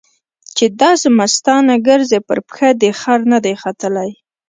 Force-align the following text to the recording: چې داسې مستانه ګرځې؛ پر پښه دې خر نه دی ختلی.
چې 0.57 0.65
داسې 0.81 1.07
مستانه 1.19 1.75
ګرځې؛ 1.87 2.19
پر 2.27 2.39
پښه 2.47 2.69
دې 2.81 2.91
خر 3.01 3.19
نه 3.31 3.39
دی 3.45 3.55
ختلی. 3.61 4.09